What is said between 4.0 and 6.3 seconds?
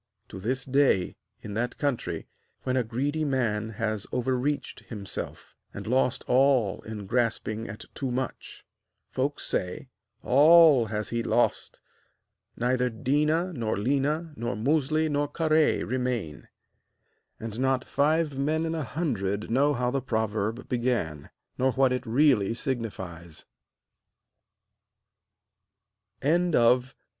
overreached himself, and lost